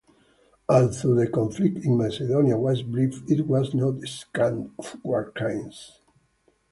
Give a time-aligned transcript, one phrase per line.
[0.67, 5.99] Although the conflict in Macedonia was brief, it was not scant of war crimes.